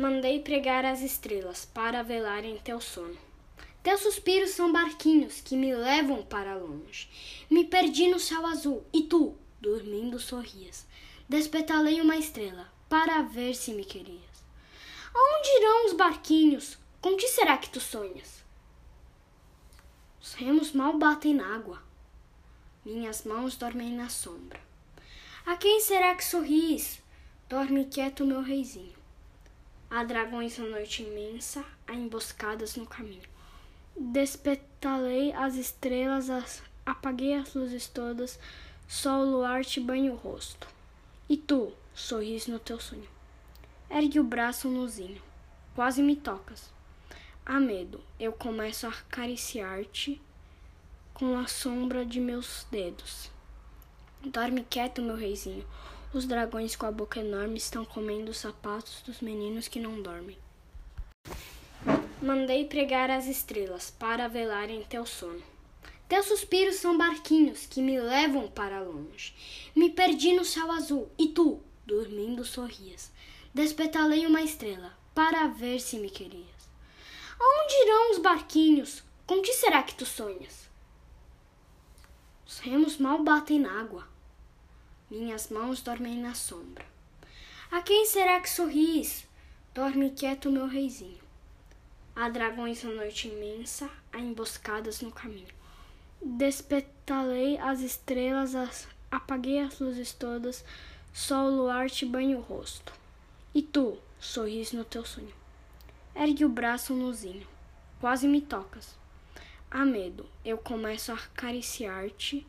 Mandei 0.00 0.40
pregar 0.40 0.86
as 0.86 1.02
estrelas 1.02 1.66
para 1.66 2.02
velarem 2.02 2.56
teu 2.56 2.80
sono. 2.80 3.18
Teus 3.82 4.00
suspiros 4.00 4.48
são 4.52 4.72
barquinhos 4.72 5.42
que 5.42 5.54
me 5.54 5.74
levam 5.74 6.22
para 6.22 6.56
longe. 6.56 7.06
Me 7.50 7.66
perdi 7.66 8.08
no 8.08 8.18
céu 8.18 8.46
azul 8.46 8.82
e 8.94 9.02
tu, 9.02 9.36
dormindo, 9.60 10.18
sorrias. 10.18 10.86
Despetalei 11.28 12.00
uma 12.00 12.16
estrela 12.16 12.72
para 12.88 13.20
ver 13.20 13.54
se 13.54 13.72
me 13.72 13.84
querias. 13.84 14.42
Aonde 15.14 15.48
irão 15.58 15.86
os 15.88 15.92
barquinhos? 15.92 16.78
Com 17.02 17.14
que 17.14 17.28
será 17.28 17.58
que 17.58 17.68
tu 17.68 17.78
sonhas? 17.78 18.42
Os 20.18 20.32
remos 20.32 20.72
mal 20.72 20.96
batem 20.96 21.34
na 21.34 21.54
água. 21.54 21.82
Minhas 22.86 23.24
mãos 23.24 23.54
dormem 23.54 23.92
na 23.92 24.08
sombra. 24.08 24.62
A 25.44 25.58
quem 25.58 25.78
será 25.78 26.14
que 26.14 26.24
sorris? 26.24 27.02
Dorme 27.50 27.84
quieto, 27.84 28.24
meu 28.24 28.40
reizinho. 28.40 28.99
Há 29.90 30.04
dragões 30.04 30.56
na 30.56 30.66
noite 30.66 31.02
imensa, 31.02 31.64
há 31.84 31.92
emboscadas 31.92 32.76
no 32.76 32.86
caminho. 32.86 33.28
Despetalei 33.96 35.32
as 35.32 35.56
estrelas, 35.56 36.30
as... 36.30 36.62
apaguei 36.86 37.34
as 37.34 37.52
luzes 37.54 37.88
todas, 37.88 38.38
só 38.86 39.20
o 39.20 39.28
luar 39.28 39.64
te 39.64 39.80
banha 39.80 40.12
o 40.12 40.16
rosto. 40.16 40.68
E 41.28 41.36
tu, 41.36 41.72
sorris 41.92 42.46
no 42.46 42.60
teu 42.60 42.78
sonho. 42.78 43.08
Ergue 43.90 44.20
o 44.20 44.24
braço 44.24 44.68
nozinho, 44.68 45.20
quase 45.74 46.02
me 46.02 46.14
tocas. 46.14 46.70
Há 47.44 47.58
medo, 47.58 48.00
eu 48.18 48.32
começo 48.32 48.86
a 48.86 48.90
acariciar-te 48.90 50.22
com 51.12 51.36
a 51.36 51.48
sombra 51.48 52.06
de 52.06 52.20
meus 52.20 52.64
dedos. 52.70 53.28
Dorme 54.24 54.64
quieto, 54.70 55.02
meu 55.02 55.16
reizinho. 55.16 55.66
Os 56.12 56.26
dragões 56.26 56.74
com 56.74 56.86
a 56.86 56.90
boca 56.90 57.20
enorme 57.20 57.56
estão 57.56 57.84
comendo 57.84 58.32
os 58.32 58.38
sapatos 58.38 59.00
dos 59.02 59.20
meninos 59.20 59.68
que 59.68 59.78
não 59.78 60.02
dormem. 60.02 60.36
Mandei 62.20 62.64
pregar 62.64 63.08
as 63.12 63.26
estrelas 63.26 63.92
para 63.92 64.26
velarem 64.26 64.82
teu 64.82 65.06
sono. 65.06 65.40
Teus 66.08 66.26
suspiros 66.26 66.74
são 66.74 66.98
barquinhos 66.98 67.64
que 67.64 67.80
me 67.80 68.00
levam 68.00 68.48
para 68.48 68.82
longe. 68.82 69.32
Me 69.72 69.88
perdi 69.88 70.32
no 70.32 70.44
céu 70.44 70.72
azul 70.72 71.08
e 71.16 71.28
tu, 71.28 71.62
dormindo, 71.86 72.44
sorrias. 72.44 73.12
Despetalei 73.54 74.26
uma 74.26 74.42
estrela 74.42 74.92
para 75.14 75.46
ver 75.46 75.78
se 75.78 75.96
me 75.96 76.10
querias. 76.10 76.68
Aonde 77.38 77.74
irão 77.84 78.10
os 78.10 78.18
barquinhos? 78.18 79.04
Com 79.28 79.40
que 79.40 79.52
será 79.52 79.80
que 79.84 79.94
tu 79.94 80.04
sonhas? 80.04 80.68
Os 82.44 82.58
remos 82.58 82.98
mal 82.98 83.22
batem 83.22 83.60
na 83.60 83.80
água. 83.80 84.08
Minhas 85.10 85.48
mãos 85.48 85.82
dormem 85.82 86.20
na 86.20 86.34
sombra. 86.34 86.86
A 87.68 87.82
quem 87.82 88.06
será 88.06 88.38
que 88.38 88.48
sorris? 88.48 89.26
Dorme 89.74 90.10
quieto, 90.10 90.48
meu 90.52 90.68
reizinho. 90.68 91.18
Há 92.14 92.28
dragões 92.28 92.84
na 92.84 92.90
noite 92.90 93.26
imensa, 93.26 93.90
há 94.12 94.20
emboscadas 94.20 95.00
no 95.00 95.10
caminho. 95.10 95.52
Despetalei 96.22 97.58
as 97.58 97.80
estrelas, 97.80 98.54
as... 98.54 98.86
apaguei 99.10 99.58
as 99.58 99.80
luzes 99.80 100.12
todas, 100.12 100.64
só 101.12 101.44
o 101.44 101.56
luar 101.56 101.90
te 101.90 102.06
banha 102.06 102.36
o 102.36 102.40
rosto. 102.40 102.92
E 103.52 103.62
tu, 103.62 103.98
sorris 104.20 104.70
no 104.70 104.84
teu 104.84 105.04
sonho. 105.04 105.34
Ergue 106.14 106.44
o 106.44 106.48
braço 106.48 106.94
nozinho, 106.94 107.48
quase 108.00 108.28
me 108.28 108.40
tocas. 108.40 108.94
Há 109.68 109.84
medo, 109.84 110.24
eu 110.44 110.56
começo 110.56 111.10
a 111.10 111.16
acariciar-te 111.16 112.46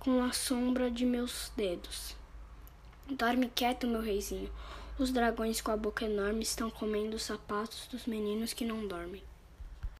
com 0.00 0.22
a 0.22 0.32
sombra 0.32 0.90
de 0.90 1.04
meus 1.04 1.52
dedos. 1.54 2.16
Dorme 3.06 3.50
quieto, 3.54 3.86
meu 3.86 4.00
reizinho. 4.00 4.50
Os 4.98 5.12
dragões 5.12 5.60
com 5.60 5.70
a 5.70 5.76
boca 5.76 6.06
enorme 6.06 6.42
estão 6.42 6.70
comendo 6.70 7.16
os 7.16 7.22
sapatos 7.22 7.86
dos 7.86 8.06
meninos 8.06 8.54
que 8.54 8.64
não 8.64 8.88
dormem. 8.88 9.22